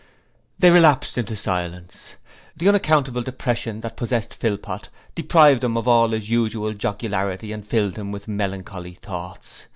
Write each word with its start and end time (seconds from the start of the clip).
They 0.57 0.71
relapsed 0.71 1.19
into 1.19 1.35
silence. 1.35 2.15
The 2.57 2.67
unaccountable 2.67 3.21
depression 3.21 3.81
that 3.81 3.95
possessed 3.97 4.33
Philpot 4.33 4.89
deprived 5.13 5.63
him 5.63 5.77
of 5.77 5.87
all 5.87 6.09
his 6.09 6.27
usual 6.27 6.73
jocularity 6.73 7.51
and 7.51 7.63
filled 7.63 7.97
him 7.97 8.11
with 8.11 8.27
melancholy 8.27 8.95
thoughts. 8.95 9.67